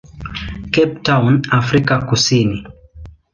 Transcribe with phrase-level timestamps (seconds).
[0.73, 2.59] Cape Town, Afrika Kusini.